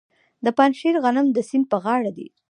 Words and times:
د 0.45 0.47
پنجشیر 0.57 0.95
غنم 1.03 1.27
د 1.31 1.37
سیند 1.49 1.65
په 1.71 1.77
غاړه 1.83 2.11
دي. 2.17 2.27